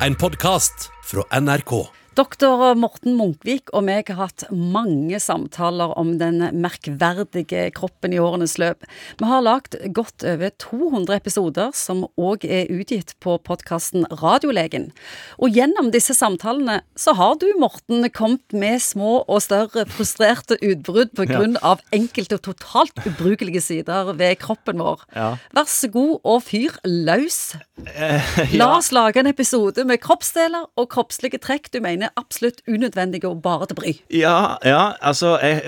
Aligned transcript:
En 0.00 0.16
podkast 0.16 0.90
fra 1.02 1.40
NRK. 1.40 2.03
Doktor 2.14 2.76
Morten 2.78 3.16
Munkvik 3.18 3.72
og 3.74 3.82
meg 3.88 4.06
har 4.12 4.28
hatt 4.28 4.44
mange 4.54 5.18
samtaler 5.18 5.90
om 5.98 6.12
den 6.20 6.38
merkverdige 6.62 7.64
kroppen 7.74 8.12
i 8.14 8.20
årenes 8.22 8.54
løp. 8.62 8.84
Vi 9.18 9.26
har 9.26 9.42
lagd 9.42 9.74
godt 9.96 10.22
over 10.22 10.52
200 10.62 11.16
episoder 11.16 11.72
som 11.74 12.04
òg 12.14 12.46
er 12.46 12.70
utgitt 12.70 13.16
på 13.24 13.34
podkasten 13.42 14.06
Radiolegen. 14.20 14.92
Og 15.42 15.58
gjennom 15.58 15.90
disse 15.94 16.14
samtalene 16.14 16.80
så 16.94 17.16
har 17.18 17.34
du, 17.42 17.48
Morten, 17.58 18.06
kommet 18.14 18.54
med 18.54 18.78
små 18.84 19.24
og 19.24 19.42
større 19.42 19.82
frustrerte 19.90 20.60
utbrudd 20.62 21.16
pga. 21.18 21.42
Ja. 21.58 21.74
Enkelte 21.94 22.38
totalt 22.38 22.94
ubrukelige 23.02 23.64
sider 23.64 24.12
ved 24.14 24.38
kroppen 24.42 24.78
vår. 24.78 25.02
Ja. 25.18 25.32
Vær 25.56 25.66
så 25.70 25.90
god 25.90 26.20
og 26.22 26.46
fyr 26.46 26.78
løs. 26.86 27.56
Eh, 27.90 28.32
ja. 28.38 28.48
La 28.60 28.70
oss 28.78 28.92
lage 28.94 29.18
en 29.18 29.30
episode 29.30 29.82
med 29.88 29.98
kroppsdeler 30.04 30.70
og 30.78 30.90
kroppslige 30.94 31.42
trekk 31.42 31.72
du 31.74 31.82
mener 31.82 32.03
er 32.04 32.12
absolutt 32.20 32.62
unødvendige 32.68 33.28
og 33.28 33.42
bare 33.44 33.66
til 33.70 33.78
bry. 33.78 33.92
Ja, 34.12 34.56
ja, 34.64 34.92
altså 35.00 35.36
Jeg 35.42 35.62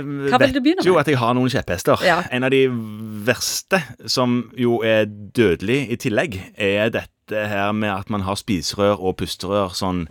med? 0.79 0.87
jo 0.87 0.97
at 1.01 1.09
jeg 1.09 1.19
har 1.19 1.35
noen 1.35 1.51
kjepphester. 1.53 2.03
Ja. 2.07 2.21
En 2.33 2.47
av 2.47 2.53
de 2.55 2.67
verste, 3.27 3.83
som 4.07 4.39
jo 4.59 4.81
er 4.85 5.05
dødelig 5.37 5.83
i 5.91 5.97
tillegg, 5.97 6.39
er 6.57 6.91
dette 6.95 7.47
her 7.51 7.73
med 7.73 7.91
at 7.91 8.11
man 8.11 8.23
har 8.27 8.39
spiserør 8.39 9.01
og 9.01 9.17
pusterør 9.21 9.75
sånn 9.75 10.07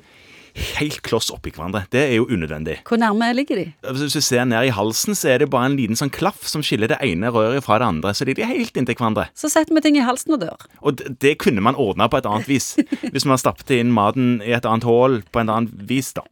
helt 0.56 1.02
kloss 1.06 1.30
oppi 1.34 1.52
hverandre. 1.56 1.84
Det 1.92 2.02
er 2.08 2.14
jo 2.18 2.28
unødvendig. 2.32 2.80
Hvor 2.88 3.00
nærme 3.00 3.32
ligger 3.36 3.60
de? 3.60 3.66
Hvis 3.98 4.16
du 4.16 4.22
ser 4.24 4.46
ned 4.48 4.70
i 4.70 4.74
halsen, 4.74 5.16
så 5.18 5.34
er 5.34 5.44
det 5.44 5.50
bare 5.54 5.70
en 5.72 5.78
liten 5.80 6.00
sånn 6.00 6.14
klaff 6.14 6.48
som 6.48 6.64
skiller 6.66 6.92
det 6.92 7.00
ene 7.04 7.32
røret 7.34 7.66
fra 7.66 7.80
det 7.82 7.90
andre. 7.90 8.14
Så 8.16 8.28
de 8.28 8.36
er 8.38 8.52
helt 8.52 8.78
inntil 8.78 8.98
hverandre. 8.98 9.28
Så 9.36 9.52
setter 9.52 9.76
vi 9.76 9.84
ting 9.86 10.00
i 10.00 10.06
halsen 10.06 10.38
og 10.38 10.44
dør. 10.46 10.68
Og 10.82 10.98
det, 11.00 11.16
det 11.24 11.36
kunne 11.44 11.64
man 11.66 11.78
ordna 11.80 12.08
på 12.12 12.22
et 12.22 12.30
annet 12.30 12.50
vis. 12.50 12.74
hvis 13.14 13.28
man 13.28 13.42
stappet 13.42 13.76
inn 13.78 13.94
maten 13.96 14.40
i 14.46 14.56
et 14.56 14.68
annet 14.68 14.88
hull 14.88 15.22
på 15.32 15.44
en 15.44 15.52
annen 15.52 15.88
vis, 15.90 16.14
da. 16.16 16.26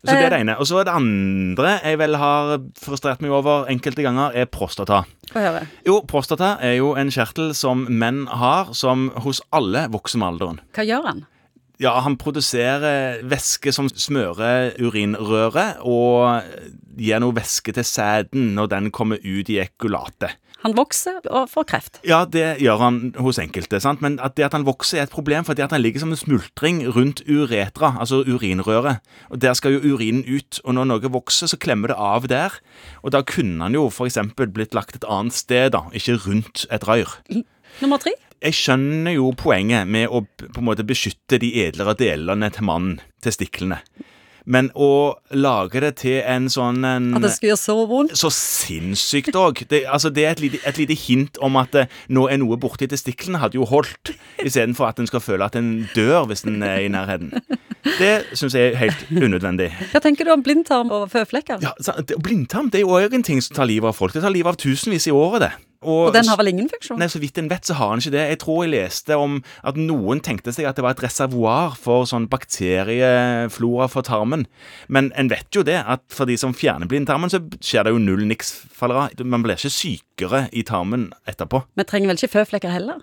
Så 0.00 0.14
det 0.14 0.18
er 0.18 0.32
det 0.32 0.42
ene. 0.44 0.58
Og 0.58 0.68
så 0.68 0.80
er 0.80 0.88
det 0.88 0.96
andre 0.96 1.76
jeg 1.84 2.00
vel 2.00 2.16
har 2.20 2.54
frustrert 2.80 3.22
meg 3.24 3.34
over 3.36 3.68
enkelte 3.70 4.04
ganger, 4.06 4.34
er 4.34 4.48
prostata. 4.50 5.04
Få 5.30 5.42
høre. 5.44 5.66
Jo, 5.86 6.00
prostata 6.08 6.56
er 6.64 6.78
jo 6.80 6.94
en 6.98 7.12
kjertel 7.12 7.52
som 7.54 7.84
menn 7.86 8.24
har, 8.40 8.72
som 8.74 9.10
hos 9.24 9.42
alle 9.54 9.86
vokser 9.92 10.22
med 10.22 10.32
alderen. 10.32 10.64
Hva 10.74 10.86
gjør 10.88 11.06
han? 11.06 11.28
Ja, 11.80 11.94
han 12.04 12.18
produserer 12.20 13.22
væske 13.24 13.72
som 13.72 13.88
smører 13.88 14.74
urinrøret, 14.84 15.80
og 15.80 16.44
gir 17.00 17.22
noe 17.22 17.36
væske 17.38 17.72
til 17.72 17.86
sæden 17.88 18.52
når 18.58 18.68
den 18.74 18.90
kommer 18.92 19.20
ut 19.24 19.48
i 19.48 19.56
ekulatet. 19.62 20.36
Han 20.60 20.74
vokser 20.76 21.24
og 21.32 21.46
får 21.48 21.64
kreft. 21.70 21.98
Ja, 22.04 22.26
det 22.28 22.58
gjør 22.60 22.82
han 22.82 22.98
hos 23.16 23.38
enkelte. 23.40 23.80
sant? 23.80 24.02
Men 24.04 24.18
at 24.20 24.36
det 24.36 24.44
at 24.44 24.52
han 24.52 24.66
vokser, 24.68 24.98
er 24.98 25.08
et 25.08 25.14
problem, 25.14 25.44
fordi 25.48 25.64
at 25.64 25.72
han 25.72 25.80
ligger 25.80 26.02
som 26.02 26.12
en 26.12 26.20
smultring 26.20 26.82
rundt 26.84 27.22
uretra, 27.24 27.94
altså 27.98 28.20
urinrøret. 28.28 29.00
Og 29.30 29.40
Der 29.40 29.54
skal 29.56 29.72
jo 29.72 29.94
urinen 29.94 30.24
ut. 30.28 30.60
Og 30.64 30.74
når 30.74 30.84
noe 30.84 31.12
vokser, 31.16 31.48
så 31.48 31.56
klemmer 31.56 31.88
det 31.88 31.96
av 31.96 32.28
der. 32.28 32.60
Og 33.02 33.12
da 33.12 33.22
kunne 33.22 33.62
han 33.62 33.72
jo 33.74 33.88
f.eks. 33.88 34.18
blitt 34.36 34.74
lagt 34.76 34.96
et 34.96 35.08
annet 35.08 35.32
sted, 35.32 35.70
da, 35.72 35.86
ikke 35.94 36.20
rundt 36.26 36.66
et 36.70 36.84
røyr. 36.84 37.08
Nummer 37.80 37.96
tre? 37.96 38.12
Jeg 38.40 38.56
skjønner 38.56 39.16
jo 39.18 39.32
poenget 39.36 39.88
med 39.88 40.08
å 40.08 40.22
på 40.24 40.62
en 40.62 40.68
måte 40.70 40.86
beskytte 40.86 41.40
de 41.42 41.52
edlere 41.66 41.96
delene 41.98 42.48
til 42.54 42.66
mannen, 42.68 43.00
testiklene. 43.24 43.82
Men 44.50 44.70
å 44.74 45.18
lage 45.36 45.82
det 45.84 45.90
til 46.00 46.20
en 46.24 46.48
sånn 46.50 46.80
en, 46.86 47.10
At 47.18 47.26
det 47.26 47.32
skal 47.34 47.50
gjøre 47.50 47.60
så 47.60 47.76
vondt? 47.90 48.16
Så 48.18 48.30
sinnssykt 48.34 49.36
òg. 49.36 49.64
Det, 49.68 49.82
altså, 49.84 50.10
det 50.14 50.24
er 50.24 50.32
et 50.32 50.42
lite, 50.44 50.60
et 50.66 50.80
lite, 50.80 50.96
hint 50.96 51.38
om 51.44 51.58
at 51.60 51.76
eh, 51.76 51.92
nå 52.08 52.26
er 52.32 52.40
noe 52.40 52.58
borti 52.60 52.88
testiklene, 52.90 53.42
hadde 53.42 53.60
jo 53.60 53.68
holdt. 53.68 54.14
Istedenfor 54.46 54.88
at 54.88 55.02
en 55.02 55.10
skal 55.10 55.24
føle 55.24 55.46
at 55.46 55.58
en 55.60 55.70
dør 55.94 56.26
hvis 56.30 56.46
en 56.48 56.62
er 56.66 56.86
i 56.86 56.90
nærheten. 56.92 57.34
Det 58.00 58.14
syns 58.36 58.56
jeg 58.56 58.72
er 58.72 58.80
helt 58.80 59.06
unødvendig. 59.12 59.70
Hva 59.92 60.02
tenker 60.04 60.28
du 60.28 60.34
om 60.34 60.44
blindtarm 60.44 60.92
og 60.94 61.08
føflekker? 61.12 61.62
Ja, 61.64 61.76
Blindtarm 62.20 62.72
det 62.72 62.80
er 62.80 62.88
jo 62.88 62.96
òg 62.96 63.16
en 63.16 63.26
ting 63.26 63.40
som 63.44 63.56
tar 63.56 63.68
livet 63.68 63.92
av 63.92 63.96
folk. 63.96 64.16
Det 64.16 64.24
tar 64.24 64.34
livet 64.34 64.52
av 64.52 64.60
tusenvis 64.60 65.08
i 65.08 65.14
året, 65.14 65.46
det. 65.46 65.52
Og, 65.80 66.10
og, 66.10 66.12
den 66.12 66.28
har 66.28 66.36
vel 66.36 66.50
ingen 66.50 66.68
funksjon? 66.68 66.98
Nei, 67.00 67.08
Så 67.08 67.22
vidt 67.22 67.38
en 67.40 67.48
vet, 67.48 67.64
så 67.64 67.76
har 67.78 67.94
den 67.94 68.02
ikke 68.02 68.12
det. 68.12 68.24
Jeg 68.34 68.40
tror 68.42 68.58
jeg 68.64 68.72
leste 68.74 69.16
om 69.16 69.38
at 69.64 69.78
noen 69.80 70.20
tenkte 70.20 70.52
seg 70.52 70.68
at 70.68 70.76
det 70.76 70.84
var 70.84 70.96
et 70.96 71.04
reservoar 71.06 71.78
for 71.80 72.04
sånn 72.08 72.28
bakterieflora 72.28 73.88
for 73.88 74.04
tarmen. 74.04 74.44
Men 74.92 75.08
en 75.16 75.32
vet 75.32 75.48
jo 75.56 75.64
det, 75.64 75.78
at 75.80 76.04
for 76.12 76.28
de 76.28 76.36
som 76.40 76.52
fjerner 76.56 76.90
blindtarmen, 76.90 77.32
så 77.32 77.40
skjer 77.64 77.88
det 77.88 77.94
jo 77.94 78.02
null 78.02 78.26
niks-fallera. 78.28 79.08
Man 79.24 79.46
blir 79.46 79.56
ikke 79.56 79.72
sykere 79.72 80.42
i 80.52 80.66
tarmen 80.68 81.14
etterpå. 81.30 81.64
Vi 81.80 81.88
trenger 81.88 82.12
vel 82.12 82.20
ikke 82.20 82.34
føflekker 82.36 82.76
heller? 82.76 83.00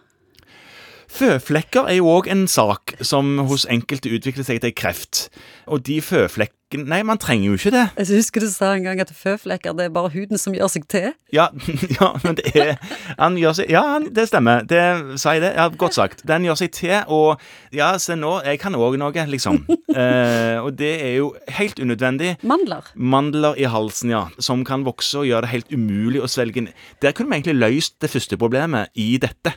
Føflekker 1.07 1.87
er 1.87 1.99
jo 2.01 2.11
òg 2.11 2.27
en 2.31 2.45
sak 2.51 2.97
som 3.05 3.37
hos 3.47 3.65
enkelte 3.71 4.11
utvikler 4.11 4.45
seg 4.47 4.61
til 4.63 4.75
kreft. 4.75 5.27
Og 5.67 5.85
de 5.87 6.01
føflekkene 6.03 6.55
Nei, 6.67 6.99
man 7.07 7.15
trenger 7.15 7.47
jo 7.47 7.55
ikke 7.55 7.71
det. 7.71 7.85
Jeg 7.95 8.17
husker 8.19 8.43
du 8.43 8.49
sa 8.51 8.73
en 8.75 8.83
gang 8.83 8.99
at 8.99 9.13
føflekker 9.15 9.71
det 9.77 9.85
er 9.87 9.91
bare 9.95 10.09
huden 10.11 10.35
som 10.35 10.51
gjør 10.51 10.67
seg 10.73 10.83
til. 10.91 11.13
Ja, 11.31 11.45
ja 11.95 12.09
men 12.25 12.35
det 12.35 12.51
er 12.59 12.73
Han 13.15 13.37
gjør 13.39 13.55
seg 13.61 13.71
Ja, 13.71 13.83
det 14.03 14.25
stemmer. 14.27 14.65
Det 14.67 14.81
sa 15.15 15.37
jeg 15.37 15.45
det. 15.45 15.53
Ja, 15.55 15.69
Godt 15.71 15.95
sagt. 15.95 16.25
Den 16.27 16.43
gjør 16.43 16.59
seg 16.59 16.73
til, 16.75 16.97
og 17.07 17.39
ja, 17.71 17.93
se 18.03 18.17
nå, 18.19 18.33
jeg 18.43 18.59
kan 18.59 18.75
òg 18.75 18.97
noe, 18.99 19.25
liksom. 19.31 19.61
eh, 19.95 20.59
og 20.59 20.73
det 20.75 20.91
er 21.05 21.13
jo 21.21 21.29
helt 21.55 21.79
unødvendig. 21.79 22.33
Mandler? 22.43 22.91
Mandler 22.95 23.55
i 23.55 23.69
halsen, 23.71 24.11
ja. 24.11 24.25
Som 24.43 24.67
kan 24.67 24.83
vokse 24.83 25.23
og 25.23 25.29
gjøre 25.29 25.45
det 25.47 25.53
helt 25.53 25.71
umulig 25.71 26.19
å 26.19 26.27
svelge. 26.27 26.67
Der 26.99 27.15
kunne 27.15 27.31
vi 27.31 27.39
egentlig 27.39 27.61
løst 27.61 27.95
det 28.03 28.11
første 28.11 28.35
problemet 28.35 28.91
i 28.99 29.13
dette. 29.23 29.55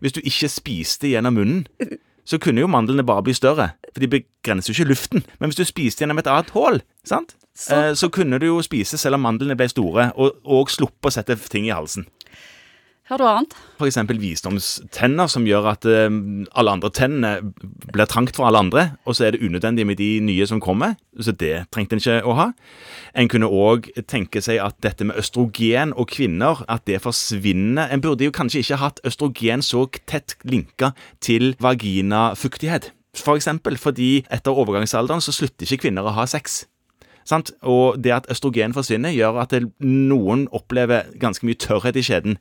Hvis 0.00 0.16
du 0.16 0.20
ikke 0.22 0.50
spiste 0.52 1.10
gjennom 1.10 1.38
munnen, 1.38 1.66
så 2.28 2.38
kunne 2.38 2.60
jo 2.60 2.68
mandlene 2.70 3.06
bare 3.06 3.24
bli 3.24 3.34
større. 3.36 3.70
For 3.94 4.04
de 4.04 4.10
begrenser 4.18 4.72
jo 4.72 4.76
ikke 4.76 4.92
luften. 4.92 5.24
Men 5.40 5.48
hvis 5.48 5.60
du 5.60 5.64
spiste 5.64 6.04
gjennom 6.04 6.20
et 6.20 6.28
annet 6.28 6.52
hull, 6.56 6.82
sant? 7.08 7.36
Så. 7.58 7.74
Eh, 7.74 7.94
så 7.98 8.08
kunne 8.14 8.38
du 8.38 8.46
jo 8.46 8.60
spise 8.62 8.98
selv 9.00 9.18
om 9.18 9.24
mandlene 9.26 9.56
ble 9.58 9.66
store, 9.70 10.10
og, 10.14 10.36
og 10.44 10.70
sluppe 10.70 11.10
å 11.10 11.14
sette 11.14 11.34
ting 11.50 11.66
i 11.66 11.74
halsen. 11.74 12.06
Har 13.08 13.16
du 13.16 13.24
annet? 13.24 13.54
F.eks. 13.80 13.96
visdomstenner, 14.20 15.30
som 15.32 15.46
gjør 15.48 15.70
at 15.70 15.86
uh, 15.88 16.10
alle 16.60 16.74
andre 16.76 16.90
tennene 16.92 17.30
blir 17.88 18.08
trangt 18.10 18.36
for 18.36 18.44
alle 18.44 18.60
andre, 18.60 18.84
og 19.08 19.16
så 19.16 19.24
er 19.24 19.32
det 19.32 19.40
unødvendig 19.40 19.86
med 19.88 19.96
de 19.96 20.10
nye 20.20 20.44
som 20.46 20.60
kommer. 20.60 20.98
Så 21.16 21.32
det 21.32 21.54
trengte 21.72 21.96
en 21.96 22.02
ikke 22.04 22.18
å 22.28 22.36
ha. 22.36 22.46
En 23.16 23.32
kunne 23.32 23.48
òg 23.48 23.88
tenke 24.12 24.44
seg 24.44 24.60
at 24.60 24.76
dette 24.84 25.08
med 25.08 25.16
østrogen 25.16 25.96
og 25.96 26.12
kvinner, 26.12 26.60
at 26.68 26.84
det 26.84 27.00
forsvinner. 27.00 27.88
En 27.88 28.04
burde 28.04 28.28
jo 28.28 28.34
kanskje 28.34 28.60
ikke 28.60 28.82
hatt 28.84 29.00
østrogen 29.08 29.64
så 29.64 29.86
tett 30.04 30.36
linka 30.44 30.92
til 31.24 31.54
vaginafuktighet. 31.64 32.92
For 33.16 33.40
eksempel 33.40 33.80
fordi 33.80 34.18
etter 34.28 34.52
overgangsalderen 34.52 35.24
så 35.24 35.32
slutter 35.32 35.64
ikke 35.64 35.88
kvinner 35.88 36.04
å 36.04 36.12
ha 36.18 36.28
sex. 36.28 36.66
Sant? 37.28 37.50
Og 37.60 37.98
det 38.00 38.14
at 38.14 38.28
østrogen 38.32 38.72
forsvinner, 38.72 39.12
gjør 39.12 39.42
at 39.42 39.52
noen 39.84 40.46
opplever 40.56 41.10
ganske 41.20 41.44
mye 41.44 41.58
tørrhet 41.60 41.98
i 42.00 42.04
skjeden. 42.06 42.38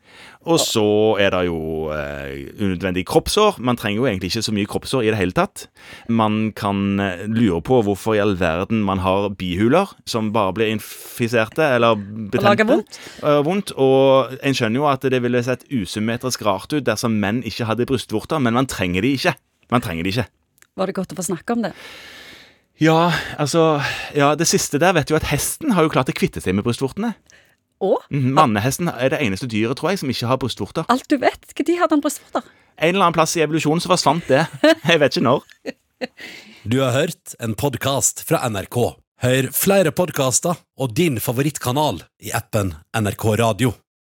Og 0.48 0.62
så 0.64 0.88
er 1.20 1.34
det 1.36 1.44
jo 1.50 1.90
eh, 1.92 2.48
unødvendig 2.56 3.04
kroppsår. 3.10 3.60
Man 3.60 3.80
trenger 3.80 4.00
jo 4.00 4.08
egentlig 4.08 4.32
ikke 4.32 4.46
så 4.48 4.56
mye 4.56 4.70
kroppsår 4.70 5.04
i 5.04 5.12
det 5.12 5.20
hele 5.20 5.36
tatt. 5.36 5.66
Man 6.08 6.54
kan 6.56 7.02
eh, 7.04 7.26
lure 7.28 7.60
på 7.68 7.82
hvorfor 7.84 8.16
i 8.16 8.24
all 8.24 8.38
verden 8.40 8.86
man 8.88 9.04
har 9.04 9.28
bihuler 9.36 9.92
som 10.08 10.32
bare 10.36 10.56
blir 10.56 10.72
infiserte 10.72 11.68
eller 11.76 12.00
betente. 12.32 12.64
Og 12.64 12.72
vondt. 12.72 13.02
Uh, 13.20 13.42
vondt. 13.44 13.76
Og 13.76 14.38
en 14.40 14.56
skjønner 14.56 14.80
jo 14.80 14.88
at 14.88 15.04
det 15.04 15.20
ville 15.24 15.44
sett 15.44 15.68
usymmetrisk 15.68 16.48
rart 16.48 16.72
ut 16.72 16.88
dersom 16.88 17.20
menn 17.20 17.44
ikke 17.48 17.68
hadde 17.68 17.90
brystvorter, 17.90 18.40
men 18.40 18.56
man 18.56 18.70
trenger 18.72 19.04
de 19.04 19.18
ikke. 19.20 19.36
Man 19.74 19.84
trenger 19.84 20.08
de 20.08 20.16
ikke. 20.16 20.30
Var 20.78 20.90
det 20.90 20.96
godt 20.96 21.12
å 21.12 21.18
få 21.18 21.28
snakke 21.28 21.58
om 21.58 21.66
det? 21.66 21.74
Ja, 22.82 23.12
altså 23.42 23.82
Ja, 24.16 24.36
det 24.38 24.48
siste 24.50 24.80
der 24.82 24.94
vet 24.98 25.10
jo 25.10 25.18
at 25.18 25.30
hesten 25.32 25.74
har 25.74 25.88
jo 25.88 25.94
klart 25.94 26.12
å 26.12 26.16
kvitte 26.16 26.44
seg 26.44 26.58
med 26.58 26.66
brystvortene. 26.68 27.16
Og? 27.82 28.02
Mm, 28.10 28.32
mannehesten 28.38 28.90
er 28.90 29.12
det 29.14 29.20
eneste 29.22 29.50
dyret, 29.50 29.78
tror 29.78 29.92
jeg, 29.94 30.02
som 30.02 30.10
ikke 30.10 30.30
har 30.30 30.40
brystvorter. 30.42 30.86
Alt 30.90 31.06
du 31.10 31.18
vet? 31.22 31.44
Når 31.58 31.78
hadde 31.78 31.94
han 31.94 32.02
brystvorter? 32.02 32.46
En 32.78 32.94
eller 32.94 33.08
annen 33.08 33.18
plass 33.18 33.36
i 33.38 33.44
evolusjonen 33.46 33.82
så 33.82 33.90
forsvant 33.92 34.30
det. 34.30 34.46
Jeg 34.90 35.02
vet 35.02 35.18
ikke 35.18 35.26
når. 35.26 35.46
Du 36.68 36.80
har 36.84 36.94
hørt 36.94 37.34
en 37.42 37.56
podkast 37.58 38.22
fra 38.28 38.44
NRK. 38.50 38.78
Hør 39.26 39.50
flere 39.56 39.94
podkaster 39.98 40.58
og 40.78 40.94
din 40.98 41.18
favorittkanal 41.22 42.04
i 42.22 42.34
appen 42.38 42.76
NRK 42.94 43.24
Radio. 43.42 43.74